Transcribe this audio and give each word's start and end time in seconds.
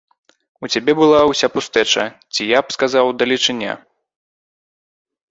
У 0.67 0.67
цябе 0.75 0.93
была 1.01 1.17
ўся 1.31 1.47
пустэча, 1.57 2.05
ці, 2.33 2.47
я 2.51 2.59
б 2.69 2.75
сказаў, 2.77 3.11
далечыня. 3.19 3.77